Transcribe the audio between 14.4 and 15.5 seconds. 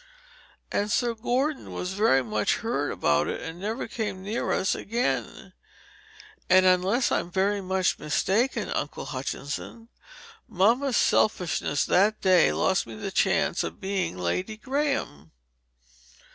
Graham.